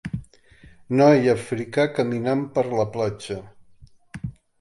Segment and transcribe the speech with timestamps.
[1.01, 3.37] Noi africà caminant per la platja.